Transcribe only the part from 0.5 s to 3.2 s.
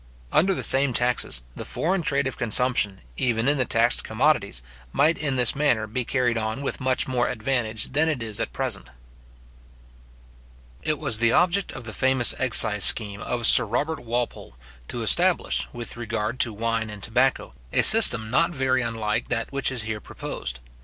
the same taxes, the foreign trade of consumption,